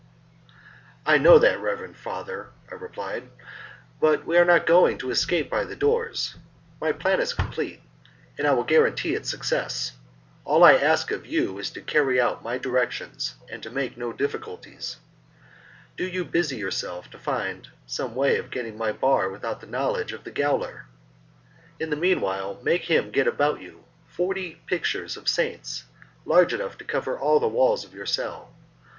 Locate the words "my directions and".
12.41-13.61